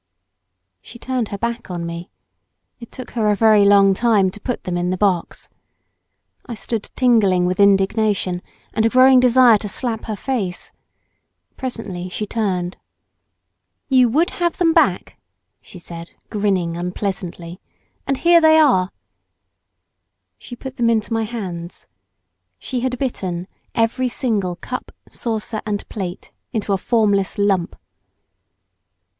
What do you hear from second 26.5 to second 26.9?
into a